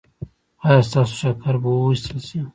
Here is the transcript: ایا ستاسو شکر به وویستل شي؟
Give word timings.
ایا 0.67 0.81
ستاسو 0.87 1.13
شکر 1.21 1.55
به 1.61 1.69
وویستل 1.75 2.17
شي؟ 2.27 2.39